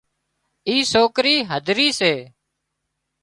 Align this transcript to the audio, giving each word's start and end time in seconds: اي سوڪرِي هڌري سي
اي 0.67 0.75
سوڪرِي 0.93 1.35
هڌري 1.49 1.89
سي 1.99 2.13